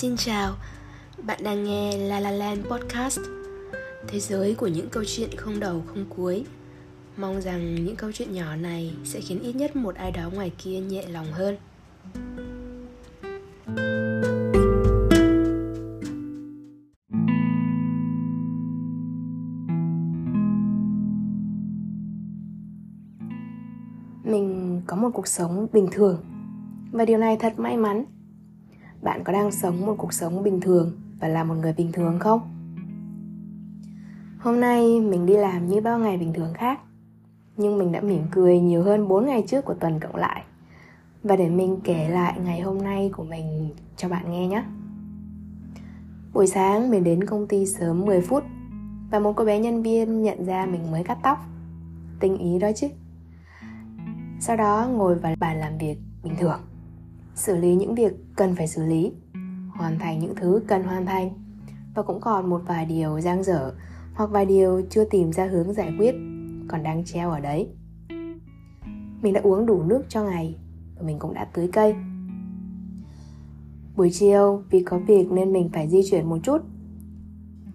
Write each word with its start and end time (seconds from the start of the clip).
Xin 0.00 0.16
chào, 0.16 0.54
bạn 1.22 1.40
đang 1.42 1.64
nghe 1.64 1.96
La 1.96 2.20
La 2.20 2.30
Land 2.30 2.66
Podcast. 2.66 3.18
Thế 4.08 4.20
giới 4.20 4.54
của 4.54 4.66
những 4.66 4.88
câu 4.90 5.04
chuyện 5.06 5.30
không 5.36 5.60
đầu 5.60 5.82
không 5.86 6.04
cuối. 6.08 6.44
Mong 7.16 7.40
rằng 7.40 7.84
những 7.84 7.96
câu 7.96 8.12
chuyện 8.12 8.32
nhỏ 8.32 8.56
này 8.56 8.94
sẽ 9.04 9.20
khiến 9.20 9.40
ít 9.42 9.56
nhất 9.56 9.76
một 9.76 9.94
ai 9.94 10.12
đó 10.12 10.30
ngoài 10.34 10.52
kia 10.58 10.80
nhẹ 10.80 11.04
lòng 11.08 11.26
hơn. 11.32 11.56
Mình 24.24 24.82
có 24.86 24.96
một 24.96 25.10
cuộc 25.14 25.26
sống 25.28 25.66
bình 25.72 25.88
thường. 25.92 26.24
Và 26.92 27.04
điều 27.04 27.18
này 27.18 27.36
thật 27.40 27.58
may 27.58 27.76
mắn 27.76 28.04
bạn 29.02 29.24
có 29.24 29.32
đang 29.32 29.50
sống 29.50 29.86
một 29.86 29.94
cuộc 29.98 30.12
sống 30.12 30.42
bình 30.42 30.60
thường 30.60 30.92
và 31.20 31.28
là 31.28 31.44
một 31.44 31.54
người 31.54 31.72
bình 31.72 31.92
thường 31.92 32.18
không? 32.18 32.40
Hôm 34.38 34.60
nay 34.60 35.00
mình 35.00 35.26
đi 35.26 35.36
làm 35.36 35.68
như 35.68 35.80
bao 35.80 35.98
ngày 35.98 36.16
bình 36.16 36.32
thường 36.32 36.54
khác, 36.54 36.80
nhưng 37.56 37.78
mình 37.78 37.92
đã 37.92 38.00
mỉm 38.00 38.22
cười 38.30 38.60
nhiều 38.60 38.82
hơn 38.82 39.08
4 39.08 39.26
ngày 39.26 39.44
trước 39.48 39.64
của 39.64 39.74
tuần 39.74 40.00
cộng 40.00 40.16
lại. 40.16 40.42
Và 41.22 41.36
để 41.36 41.48
mình 41.48 41.80
kể 41.84 42.08
lại 42.08 42.38
ngày 42.44 42.60
hôm 42.60 42.82
nay 42.82 43.10
của 43.16 43.24
mình 43.24 43.70
cho 43.96 44.08
bạn 44.08 44.30
nghe 44.30 44.46
nhé. 44.46 44.64
Buổi 46.32 46.46
sáng 46.46 46.90
mình 46.90 47.04
đến 47.04 47.24
công 47.24 47.46
ty 47.46 47.66
sớm 47.66 48.00
10 48.00 48.20
phút 48.20 48.44
và 49.10 49.18
một 49.18 49.32
cô 49.36 49.44
bé 49.44 49.58
nhân 49.58 49.82
viên 49.82 50.22
nhận 50.22 50.44
ra 50.44 50.66
mình 50.66 50.90
mới 50.90 51.04
cắt 51.04 51.18
tóc. 51.22 51.38
Tinh 52.20 52.38
ý 52.38 52.58
đó 52.58 52.68
chứ. 52.76 52.88
Sau 54.40 54.56
đó 54.56 54.88
ngồi 54.92 55.14
vào 55.14 55.34
bàn 55.40 55.60
làm 55.60 55.78
việc 55.78 55.98
bình 56.22 56.34
thường 56.40 56.60
xử 57.34 57.56
lý 57.56 57.74
những 57.74 57.94
việc 57.94 58.12
cần 58.36 58.54
phải 58.54 58.68
xử 58.68 58.86
lý, 58.86 59.12
hoàn 59.70 59.98
thành 59.98 60.18
những 60.18 60.34
thứ 60.36 60.62
cần 60.68 60.82
hoàn 60.82 61.06
thành. 61.06 61.30
Và 61.94 62.02
cũng 62.02 62.20
còn 62.20 62.50
một 62.50 62.62
vài 62.66 62.86
điều 62.86 63.20
giang 63.20 63.44
dở, 63.44 63.74
hoặc 64.14 64.30
vài 64.30 64.46
điều 64.46 64.82
chưa 64.90 65.04
tìm 65.04 65.32
ra 65.32 65.46
hướng 65.46 65.72
giải 65.72 65.92
quyết, 65.98 66.14
còn 66.68 66.82
đang 66.82 67.04
treo 67.04 67.30
ở 67.30 67.40
đấy. 67.40 67.68
Mình 69.22 69.32
đã 69.32 69.40
uống 69.42 69.66
đủ 69.66 69.82
nước 69.82 70.02
cho 70.08 70.24
ngày, 70.24 70.56
và 70.96 71.02
mình 71.02 71.18
cũng 71.18 71.34
đã 71.34 71.44
tưới 71.44 71.68
cây. 71.72 71.94
Buổi 73.96 74.10
chiều, 74.12 74.62
vì 74.70 74.82
có 74.82 74.98
việc 74.98 75.30
nên 75.30 75.52
mình 75.52 75.70
phải 75.72 75.88
di 75.88 76.00
chuyển 76.10 76.28
một 76.28 76.38
chút. 76.42 76.58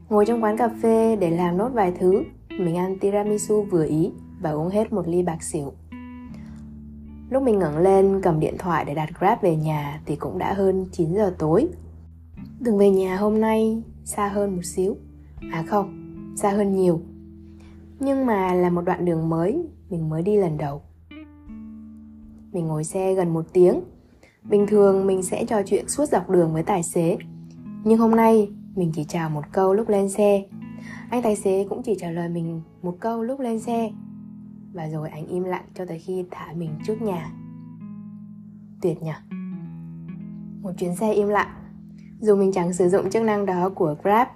Ngồi 0.10 0.26
trong 0.26 0.44
quán 0.44 0.58
cà 0.58 0.70
phê 0.82 1.16
để 1.16 1.30
làm 1.30 1.58
nốt 1.58 1.70
vài 1.74 1.94
thứ, 2.00 2.24
mình 2.50 2.76
ăn 2.76 3.00
tiramisu 3.00 3.64
vừa 3.64 3.86
ý 3.86 4.12
và 4.42 4.52
uống 4.52 4.70
hết 4.70 4.94
một 4.94 5.08
ly 5.08 5.24
bạc 5.24 5.44
xỉu. 5.44 5.74
Lúc 7.30 7.44
mình 7.44 7.60
ngẩng 7.60 7.78
lên 7.78 8.22
cầm 8.22 8.40
điện 8.40 8.56
thoại 8.60 8.86
để 8.86 8.94
đặt 8.94 9.10
Grab 9.20 9.42
về 9.42 9.56
nhà 9.56 10.02
thì 10.06 10.16
cũng 10.16 10.38
đã 10.38 10.54
hơn 10.54 10.86
9 10.92 11.14
giờ 11.14 11.36
tối. 11.40 11.68
Đường 12.60 12.78
về 12.78 12.90
nhà 12.90 13.18
hôm 13.18 13.42
nay 13.42 13.84
xa 14.04 14.28
hơn 14.28 14.56
một 14.56 14.62
xíu. 14.66 14.96
À 15.52 15.64
không, 15.68 16.16
xa 16.36 16.50
hơn 16.50 16.76
nhiều. 16.76 17.02
Nhưng 18.00 18.26
mà 18.26 18.54
là 18.54 18.70
một 18.70 18.82
đoạn 18.82 19.06
đường 19.06 19.30
mới, 19.30 19.68
mình 19.90 20.10
mới 20.10 20.22
đi 20.22 20.38
lần 20.38 20.58
đầu. 20.58 20.82
Mình 22.52 22.68
ngồi 22.68 22.84
xe 22.84 23.14
gần 23.14 23.34
một 23.34 23.46
tiếng. 23.54 23.82
Bình 24.44 24.68
thường 24.68 25.08
mình 25.08 25.24
sẽ 25.24 25.46
trò 25.46 25.62
chuyện 25.66 25.90
suốt 25.90 26.06
dọc 26.06 26.30
đường 26.30 26.54
với 26.54 26.64
tài 26.64 26.84
xế. 26.84 27.18
Nhưng 27.84 27.98
hôm 27.98 28.16
nay 28.16 28.50
mình 28.76 28.92
chỉ 28.96 29.04
chào 29.04 29.30
một 29.30 29.44
câu 29.52 29.74
lúc 29.74 29.90
lên 29.90 30.10
xe. 30.10 30.44
Anh 31.10 31.22
tài 31.22 31.36
xế 31.36 31.66
cũng 31.70 31.84
chỉ 31.84 31.96
trả 32.00 32.12
lời 32.12 32.30
mình 32.30 32.62
một 32.82 32.96
câu 33.00 33.24
lúc 33.24 33.40
lên 33.40 33.60
xe 33.60 33.92
và 34.76 34.90
rồi 34.90 35.10
anh 35.10 35.28
im 35.28 35.44
lặng 35.44 35.66
cho 35.74 35.86
tới 35.86 36.00
khi 36.00 36.26
thả 36.32 36.54
mình 36.56 36.70
trước 36.86 37.02
nhà. 37.02 37.32
Tuyệt 38.82 39.02
nhỉ? 39.02 39.12
Một 40.62 40.72
chuyến 40.78 40.96
xe 40.96 41.14
im 41.14 41.28
lặng. 41.28 41.50
Dù 42.20 42.36
mình 42.36 42.52
chẳng 42.52 42.74
sử 42.74 42.90
dụng 42.90 43.10
chức 43.10 43.24
năng 43.24 43.46
đó 43.46 43.70
của 43.70 43.96
grab. 44.04 44.28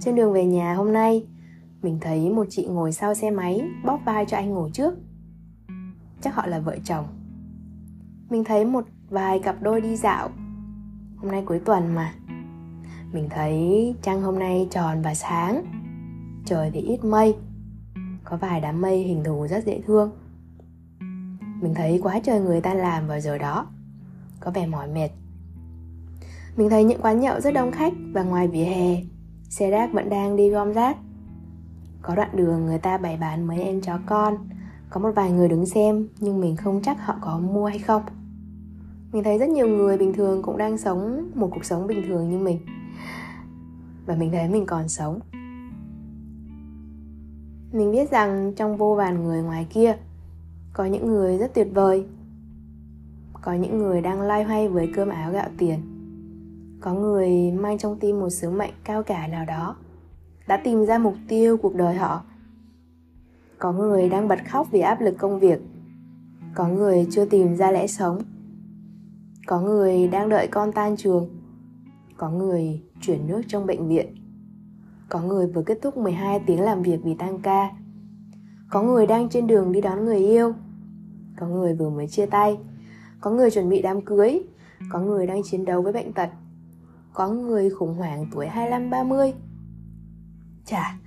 Trên 0.00 0.14
đường 0.14 0.32
về 0.32 0.44
nhà 0.44 0.74
hôm 0.74 0.92
nay, 0.92 1.26
mình 1.82 1.98
thấy 2.00 2.30
một 2.30 2.46
chị 2.50 2.66
ngồi 2.66 2.92
sau 2.92 3.14
xe 3.14 3.30
máy, 3.30 3.62
bóp 3.84 4.00
vai 4.04 4.24
cho 4.26 4.36
anh 4.36 4.50
ngồi 4.50 4.70
trước. 4.72 4.94
Chắc 6.20 6.34
họ 6.34 6.46
là 6.46 6.58
vợ 6.58 6.76
chồng. 6.84 7.06
Mình 8.30 8.44
thấy 8.44 8.64
một 8.64 8.84
vài 9.08 9.38
cặp 9.38 9.62
đôi 9.62 9.80
đi 9.80 9.96
dạo. 9.96 10.28
Hôm 11.16 11.30
nay 11.30 11.42
cuối 11.46 11.58
tuần 11.58 11.94
mà. 11.94 12.14
Mình 13.12 13.28
thấy 13.30 13.94
trăng 14.02 14.22
hôm 14.22 14.38
nay 14.38 14.68
tròn 14.70 15.02
và 15.02 15.14
sáng. 15.14 15.64
Trời 16.44 16.70
thì 16.74 16.80
ít 16.80 17.04
mây 17.04 17.36
có 18.30 18.36
vài 18.36 18.60
đám 18.60 18.80
mây 18.80 18.98
hình 18.98 19.24
thù 19.24 19.46
rất 19.46 19.64
dễ 19.66 19.80
thương. 19.86 20.10
Mình 21.60 21.74
thấy 21.74 22.00
quá 22.02 22.20
trời 22.24 22.40
người 22.40 22.60
ta 22.60 22.74
làm 22.74 23.06
vào 23.06 23.20
giờ 23.20 23.38
đó. 23.38 23.66
Có 24.40 24.50
vẻ 24.50 24.66
mỏi 24.66 24.88
mệt. 24.88 25.08
Mình 26.56 26.70
thấy 26.70 26.84
những 26.84 27.00
quán 27.00 27.20
nhậu 27.20 27.40
rất 27.40 27.54
đông 27.54 27.72
khách 27.72 27.92
và 28.12 28.22
ngoài 28.22 28.48
vỉa 28.48 28.64
hè, 28.64 29.02
xe 29.48 29.70
rác 29.70 29.92
vẫn 29.92 30.10
đang 30.10 30.36
đi 30.36 30.50
gom 30.50 30.72
rác. 30.72 30.96
Có 32.02 32.14
đoạn 32.14 32.30
đường 32.32 32.66
người 32.66 32.78
ta 32.78 32.98
bày 32.98 33.16
bán 33.16 33.46
mấy 33.46 33.62
em 33.62 33.80
chó 33.80 33.98
con, 34.06 34.48
có 34.90 35.00
một 35.00 35.10
vài 35.16 35.30
người 35.30 35.48
đứng 35.48 35.66
xem 35.66 36.08
nhưng 36.18 36.40
mình 36.40 36.56
không 36.56 36.82
chắc 36.82 37.06
họ 37.06 37.16
có 37.20 37.38
mua 37.38 37.66
hay 37.66 37.78
không. 37.78 38.02
Mình 39.12 39.24
thấy 39.24 39.38
rất 39.38 39.48
nhiều 39.48 39.68
người 39.68 39.98
bình 39.98 40.12
thường 40.12 40.42
cũng 40.42 40.58
đang 40.58 40.78
sống 40.78 41.30
một 41.34 41.50
cuộc 41.54 41.64
sống 41.64 41.86
bình 41.86 42.02
thường 42.08 42.30
như 42.30 42.38
mình. 42.38 42.58
Và 44.06 44.14
mình 44.14 44.30
thấy 44.32 44.48
mình 44.48 44.66
còn 44.66 44.88
sống 44.88 45.20
mình 47.72 47.92
biết 47.92 48.10
rằng 48.10 48.52
trong 48.56 48.76
vô 48.76 48.94
vàn 48.94 49.24
người 49.24 49.42
ngoài 49.42 49.66
kia, 49.70 49.96
có 50.72 50.84
những 50.84 51.06
người 51.06 51.38
rất 51.38 51.54
tuyệt 51.54 51.68
vời. 51.74 52.04
Có 53.42 53.52
những 53.52 53.78
người 53.78 54.00
đang 54.00 54.22
loay 54.22 54.44
hoay 54.44 54.68
với 54.68 54.92
cơm 54.94 55.08
áo 55.08 55.32
gạo 55.32 55.48
tiền. 55.58 55.78
Có 56.80 56.94
người 56.94 57.50
mang 57.52 57.78
trong 57.78 57.98
tim 57.98 58.20
một 58.20 58.30
sứ 58.30 58.50
mệnh 58.50 58.74
cao 58.84 59.02
cả 59.02 59.26
nào 59.26 59.44
đó, 59.44 59.76
đã 60.46 60.56
tìm 60.56 60.86
ra 60.86 60.98
mục 60.98 61.14
tiêu 61.28 61.56
cuộc 61.56 61.74
đời 61.74 61.94
họ. 61.94 62.22
Có 63.58 63.72
người 63.72 64.08
đang 64.08 64.28
bật 64.28 64.38
khóc 64.48 64.68
vì 64.70 64.80
áp 64.80 65.00
lực 65.00 65.14
công 65.18 65.38
việc. 65.38 65.60
Có 66.54 66.68
người 66.68 67.06
chưa 67.10 67.24
tìm 67.24 67.56
ra 67.56 67.70
lẽ 67.70 67.86
sống. 67.86 68.22
Có 69.46 69.60
người 69.60 70.08
đang 70.08 70.28
đợi 70.28 70.46
con 70.46 70.72
tan 70.72 70.96
trường. 70.96 71.28
Có 72.16 72.30
người 72.30 72.82
chuyển 73.00 73.26
nước 73.26 73.42
trong 73.48 73.66
bệnh 73.66 73.88
viện 73.88 74.19
có 75.10 75.20
người 75.20 75.46
vừa 75.46 75.62
kết 75.62 75.78
thúc 75.82 75.96
12 75.96 76.40
tiếng 76.46 76.60
làm 76.60 76.82
việc 76.82 76.98
vì 77.04 77.14
tăng 77.14 77.38
ca. 77.38 77.70
Có 78.70 78.82
người 78.82 79.06
đang 79.06 79.28
trên 79.28 79.46
đường 79.46 79.72
đi 79.72 79.80
đón 79.80 80.04
người 80.04 80.18
yêu. 80.18 80.52
Có 81.36 81.46
người 81.46 81.74
vừa 81.74 81.90
mới 81.90 82.08
chia 82.08 82.26
tay. 82.26 82.58
Có 83.20 83.30
người 83.30 83.50
chuẩn 83.50 83.68
bị 83.68 83.82
đám 83.82 84.00
cưới. 84.00 84.42
Có 84.90 85.00
người 85.00 85.26
đang 85.26 85.42
chiến 85.42 85.64
đấu 85.64 85.82
với 85.82 85.92
bệnh 85.92 86.12
tật. 86.12 86.28
Có 87.12 87.28
người 87.28 87.70
khủng 87.70 87.94
hoảng 87.94 88.26
tuổi 88.32 88.46
25-30 88.46 89.32
Chà, 90.64 90.98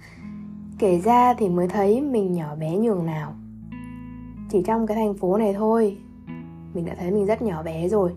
kể 0.80 1.00
ra 1.00 1.34
thì 1.34 1.50
mới 1.50 1.68
thấy 1.68 2.02
mình 2.02 2.34
nhỏ 2.34 2.56
bé 2.56 2.78
nhường 2.78 3.06
nào. 3.06 3.34
Chỉ 4.52 4.64
trong 4.66 4.88
cái 4.88 4.98
thành 4.98 5.14
phố 5.14 5.38
này 5.38 5.54
thôi 5.54 5.98
Mình 6.74 6.86
đã 6.86 6.96
thấy 7.00 7.12
mình 7.12 7.26
rất 7.26 7.42
nhỏ 7.42 7.64
bé 7.64 7.88
rồi. 7.88 8.12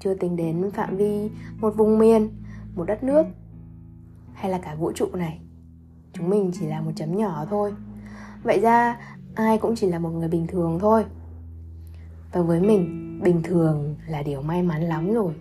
Chưa 0.00 0.14
tính 0.14 0.36
đến 0.36 0.70
phạm 0.70 0.96
vi 0.96 1.30
một 1.60 1.76
vùng 1.76 1.98
miền, 1.98 2.28
một 2.76 2.84
đất 2.84 3.04
nước 3.04 3.26
hay 4.40 4.50
là 4.50 4.58
cả 4.58 4.74
vũ 4.74 4.92
trụ 4.92 5.06
này? 5.12 5.40
Chúng 6.12 6.30
mình 6.30 6.50
chỉ 6.54 6.66
là 6.66 6.80
một 6.80 6.90
chấm 6.96 7.16
nhỏ 7.16 7.46
thôi. 7.50 7.72
Vậy 8.42 8.60
ra, 8.60 8.98
ai 9.34 9.58
cũng 9.58 9.74
chỉ 9.76 9.86
là 9.86 9.98
một 9.98 10.10
người 10.10 10.28
bình 10.28 10.46
thường 10.46 10.78
thôi. 10.80 11.04
Và 12.32 12.42
với 12.42 12.60
mình, 12.60 13.20
bình 13.22 13.42
thường 13.42 13.96
là 14.08 14.22
điều 14.22 14.42
may 14.42 14.62
mắn 14.62 14.82
lắm 14.82 15.12
rồi. 15.12 15.34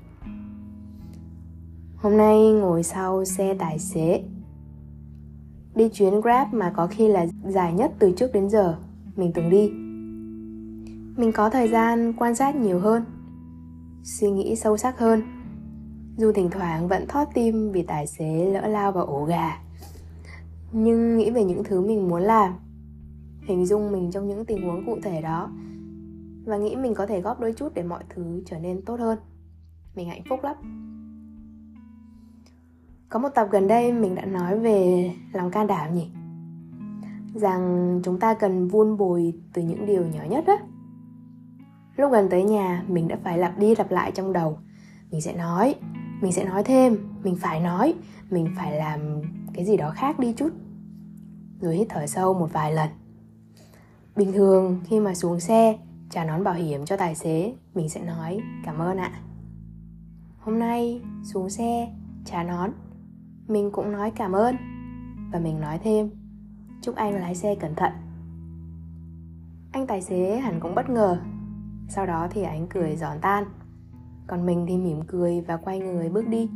Hôm 1.95 2.17
nay 2.17 2.51
ngồi 2.51 2.83
sau 2.83 3.25
xe 3.25 3.53
tài 3.53 3.79
xế. 3.79 4.23
Đi 5.75 5.89
chuyến 5.89 6.21
grab 6.21 6.53
mà 6.53 6.73
có 6.75 6.87
khi 6.87 7.07
là 7.07 7.25
dài 7.47 7.73
nhất 7.73 7.91
từ 7.99 8.11
trước 8.11 8.33
đến 8.33 8.49
giờ. 8.49 8.77
Mình 9.15 9.31
từng 9.33 9.49
đi. 9.49 9.69
Mình 11.17 11.31
có 11.31 11.49
thời 11.49 11.67
gian 11.67 12.13
quan 12.13 12.35
sát 12.35 12.55
nhiều 12.55 12.79
hơn, 12.79 13.05
suy 14.03 14.31
nghĩ 14.31 14.55
sâu 14.55 14.77
sắc 14.77 14.99
hơn 14.99 15.21
dù 16.17 16.31
thỉnh 16.31 16.49
thoảng 16.49 16.87
vẫn 16.87 17.07
thót 17.07 17.25
tim 17.33 17.71
vì 17.71 17.83
tài 17.83 18.07
xế 18.07 18.45
lỡ 18.45 18.67
lao 18.67 18.91
vào 18.91 19.05
ổ 19.05 19.25
gà. 19.25 19.61
Nhưng 20.71 21.17
nghĩ 21.17 21.31
về 21.31 21.43
những 21.43 21.63
thứ 21.63 21.81
mình 21.81 22.07
muốn 22.07 22.21
làm, 22.21 22.53
hình 23.47 23.65
dung 23.65 23.91
mình 23.91 24.11
trong 24.11 24.27
những 24.27 24.45
tình 24.45 24.61
huống 24.61 24.85
cụ 24.85 24.97
thể 25.03 25.21
đó, 25.21 25.51
và 26.45 26.57
nghĩ 26.57 26.75
mình 26.75 26.93
có 26.93 27.05
thể 27.05 27.21
góp 27.21 27.39
đôi 27.39 27.53
chút 27.53 27.73
để 27.73 27.83
mọi 27.83 28.03
thứ 28.09 28.43
trở 28.45 28.59
nên 28.59 28.81
tốt 28.81 28.99
hơn, 28.99 29.19
mình 29.95 30.09
hạnh 30.09 30.21
phúc 30.29 30.39
lắm. 30.43 30.55
Có 33.09 33.19
một 33.19 33.29
tập 33.35 33.47
gần 33.51 33.67
đây 33.67 33.93
mình 33.93 34.15
đã 34.15 34.25
nói 34.25 34.59
về 34.59 35.11
lòng 35.33 35.51
can 35.51 35.67
đảm 35.67 35.93
nhỉ? 35.93 36.09
Rằng 37.33 37.99
chúng 38.03 38.19
ta 38.19 38.33
cần 38.33 38.67
vun 38.67 38.97
bồi 38.97 39.33
từ 39.53 39.61
những 39.61 39.85
điều 39.85 40.05
nhỏ 40.05 40.23
nhất 40.29 40.43
á. 40.47 40.57
Lúc 41.95 42.11
gần 42.11 42.29
tới 42.29 42.43
nhà, 42.43 42.83
mình 42.87 43.07
đã 43.07 43.17
phải 43.23 43.37
lặp 43.37 43.57
đi 43.57 43.75
lặp 43.75 43.91
lại 43.91 44.11
trong 44.11 44.33
đầu. 44.33 44.59
Mình 45.11 45.21
sẽ 45.21 45.33
nói 45.33 45.75
mình 46.21 46.31
sẽ 46.31 46.45
nói 46.45 46.63
thêm, 46.63 46.97
mình 47.23 47.35
phải 47.35 47.59
nói, 47.59 47.93
mình 48.29 48.47
phải 48.57 48.77
làm 48.77 48.99
cái 49.53 49.65
gì 49.65 49.77
đó 49.77 49.91
khác 49.95 50.19
đi 50.19 50.33
chút. 50.33 50.49
Rồi 51.61 51.75
hít 51.75 51.87
thở 51.89 52.07
sâu 52.07 52.33
một 52.33 52.53
vài 52.53 52.73
lần. 52.73 52.89
Bình 54.15 54.33
thường, 54.33 54.81
khi 54.85 54.99
mà 54.99 55.15
xuống 55.15 55.39
xe 55.39 55.77
trả 56.09 56.25
nón 56.25 56.43
bảo 56.43 56.53
hiểm 56.53 56.85
cho 56.85 56.97
tài 56.97 57.15
xế, 57.15 57.53
mình 57.73 57.89
sẽ 57.89 58.01
nói, 58.01 58.39
cảm 58.65 58.77
ơn 58.77 58.97
ạ. 58.97 59.11
Hôm 60.37 60.59
nay, 60.59 61.01
xuống 61.23 61.49
xe 61.49 61.93
trả 62.25 62.43
nón 62.43 62.71
mình 63.47 63.71
cũng 63.71 63.91
nói, 63.91 64.11
cảm 64.11 64.31
ơn. 64.31 64.55
Và 65.31 65.39
mình 65.39 65.61
nói 65.61 65.79
thêm, 65.83 66.09
chúc 66.81 66.95
anh 66.95 67.13
lái 67.13 67.35
xe 67.35 67.55
cẩn 67.55 67.75
thận. 67.75 67.91
Anh 69.71 69.87
tài 69.87 70.01
xế 70.01 70.37
hẳn 70.37 70.59
cũng 70.59 70.75
bất 70.75 70.89
ngờ. 70.89 71.21
Sau 71.89 72.05
đó 72.05 72.27
thì 72.31 72.43
anh 72.43 72.67
cười 72.69 72.95
giòn 72.95 73.17
tan 73.21 73.45
còn 74.27 74.45
mình 74.45 74.65
thì 74.67 74.77
mỉm 74.77 75.01
cười 75.07 75.41
và 75.41 75.57
quay 75.57 75.79
người 75.79 76.09
bước 76.09 76.27
đi. 76.27 76.49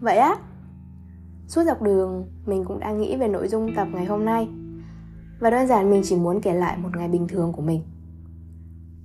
Vậy 0.00 0.16
á? 0.16 0.36
Suốt 1.48 1.64
dọc 1.64 1.82
đường, 1.82 2.26
mình 2.46 2.64
cũng 2.64 2.80
đang 2.80 3.00
nghĩ 3.00 3.16
về 3.16 3.28
nội 3.28 3.48
dung 3.48 3.74
tập 3.76 3.88
ngày 3.92 4.04
hôm 4.04 4.24
nay. 4.24 4.48
Và 5.40 5.50
đơn 5.50 5.66
giản 5.66 5.90
mình 5.90 6.02
chỉ 6.04 6.16
muốn 6.16 6.40
kể 6.40 6.54
lại 6.54 6.78
một 6.78 6.96
ngày 6.96 7.08
bình 7.08 7.28
thường 7.28 7.52
của 7.52 7.62
mình. 7.62 7.82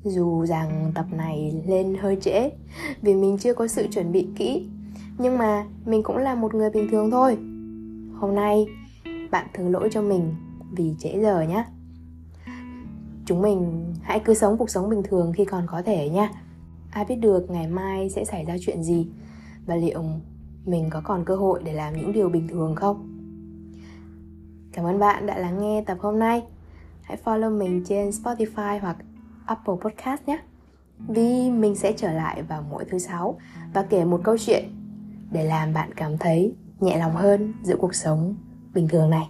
Dù 0.03 0.45
rằng 0.45 0.91
tập 0.95 1.05
này 1.11 1.63
lên 1.67 1.95
hơi 2.01 2.17
trễ, 2.21 2.51
vì 3.01 3.15
mình 3.15 3.37
chưa 3.37 3.53
có 3.53 3.67
sự 3.67 3.87
chuẩn 3.91 4.11
bị 4.11 4.27
kỹ, 4.35 4.69
nhưng 5.17 5.37
mà 5.37 5.65
mình 5.85 6.03
cũng 6.03 6.17
là 6.17 6.35
một 6.35 6.55
người 6.55 6.69
bình 6.69 6.87
thường 6.91 7.11
thôi. 7.11 7.37
Hôm 8.19 8.35
nay, 8.35 8.65
bạn 9.31 9.47
thứ 9.53 9.69
lỗi 9.69 9.89
cho 9.91 10.01
mình 10.01 10.35
vì 10.71 10.95
trễ 10.99 11.21
giờ 11.21 11.41
nhé 11.41 11.65
chúng 13.31 13.41
mình 13.41 13.93
hãy 14.01 14.19
cứ 14.19 14.33
sống 14.33 14.57
cuộc 14.57 14.69
sống 14.69 14.89
bình 14.89 15.03
thường 15.03 15.33
khi 15.35 15.45
còn 15.45 15.67
có 15.67 15.81
thể 15.81 16.09
nha 16.09 16.29
ai 16.91 17.05
biết 17.05 17.15
được 17.15 17.49
ngày 17.49 17.67
mai 17.67 18.09
sẽ 18.09 18.25
xảy 18.25 18.45
ra 18.45 18.55
chuyện 18.61 18.83
gì? 18.83 19.07
Và 19.65 19.75
liệu 19.75 20.03
mình 20.65 20.89
có 20.89 21.01
còn 21.03 21.25
cơ 21.25 21.35
hội 21.35 21.61
để 21.63 21.73
làm 21.73 21.97
những 21.97 22.13
điều 22.13 22.29
bình 22.29 22.47
thường 22.47 22.75
không? 22.75 23.07
Cảm 24.73 24.85
ơn 24.85 24.99
bạn 24.99 25.25
đã 25.25 25.37
lắng 25.37 25.61
nghe 25.61 25.83
tập 25.87 25.97
hôm 26.01 26.19
nay. 26.19 26.43
Hãy 27.01 27.17
follow 27.23 27.57
mình 27.57 27.83
trên 27.87 28.09
spotify 28.09 28.79
hoặc 28.79 28.97
apple 29.45 29.75
podcast 29.81 30.21
nhé. 30.27 30.39
Vì 31.07 31.51
mình 31.51 31.75
sẽ 31.75 31.93
trở 31.97 32.11
lại 32.11 32.43
vào 32.43 32.63
mỗi 32.69 32.85
thứ 32.85 32.99
sáu 32.99 33.37
và 33.73 33.83
kể 33.83 34.05
một 34.05 34.21
câu 34.23 34.37
chuyện 34.37 34.63
để 35.31 35.43
làm 35.43 35.73
bạn 35.73 35.93
cảm 35.93 36.17
thấy 36.17 36.55
nhẹ 36.79 36.97
lòng 36.99 37.15
hơn 37.15 37.53
giữa 37.63 37.75
cuộc 37.75 37.95
sống 37.95 38.35
bình 38.73 38.87
thường 38.87 39.09
này. 39.09 39.29